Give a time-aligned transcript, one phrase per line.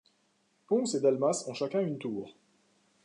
[0.67, 2.35] Pons et Dalmasse ont chacun une tour.